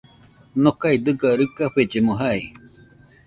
Nokae 0.61 0.95
dɨga 1.05 1.29
ruikafellemo 1.37 2.13
jai 2.19 2.41